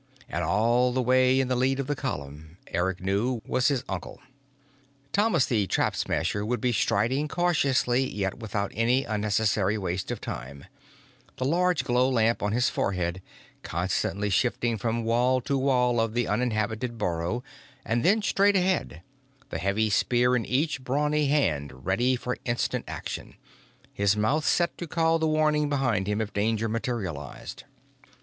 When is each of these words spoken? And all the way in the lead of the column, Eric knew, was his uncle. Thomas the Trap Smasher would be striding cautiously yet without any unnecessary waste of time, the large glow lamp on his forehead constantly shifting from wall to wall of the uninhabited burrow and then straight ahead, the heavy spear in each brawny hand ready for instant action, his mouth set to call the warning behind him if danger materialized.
And 0.27 0.43
all 0.43 0.91
the 0.93 0.99
way 1.03 1.39
in 1.39 1.47
the 1.47 1.55
lead 1.55 1.79
of 1.79 1.85
the 1.85 1.95
column, 1.95 2.57
Eric 2.69 3.01
knew, 3.01 3.39
was 3.45 3.67
his 3.67 3.83
uncle. 3.87 4.19
Thomas 5.11 5.45
the 5.45 5.67
Trap 5.67 5.95
Smasher 5.95 6.43
would 6.43 6.59
be 6.59 6.71
striding 6.73 7.27
cautiously 7.27 8.09
yet 8.11 8.39
without 8.39 8.71
any 8.73 9.03
unnecessary 9.03 9.77
waste 9.77 10.09
of 10.09 10.19
time, 10.19 10.65
the 11.37 11.45
large 11.45 11.83
glow 11.83 12.09
lamp 12.09 12.41
on 12.41 12.51
his 12.51 12.67
forehead 12.67 13.21
constantly 13.61 14.31
shifting 14.31 14.75
from 14.75 15.03
wall 15.03 15.39
to 15.41 15.55
wall 15.55 15.99
of 16.01 16.15
the 16.15 16.27
uninhabited 16.27 16.97
burrow 16.97 17.43
and 17.85 18.03
then 18.03 18.23
straight 18.23 18.55
ahead, 18.55 19.03
the 19.51 19.59
heavy 19.59 19.91
spear 19.91 20.35
in 20.35 20.45
each 20.45 20.83
brawny 20.83 21.27
hand 21.27 21.85
ready 21.85 22.15
for 22.15 22.39
instant 22.45 22.83
action, 22.87 23.35
his 23.93 24.17
mouth 24.17 24.45
set 24.47 24.75
to 24.79 24.87
call 24.87 25.19
the 25.19 25.27
warning 25.27 25.69
behind 25.69 26.07
him 26.07 26.21
if 26.21 26.33
danger 26.33 26.67
materialized. 26.67 27.65